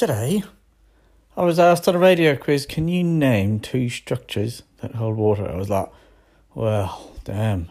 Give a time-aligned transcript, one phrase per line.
[0.00, 0.44] Today,
[1.36, 5.46] I was asked on a radio quiz, can you name two structures that hold water?
[5.46, 5.90] I was like,
[6.54, 7.68] well, damn.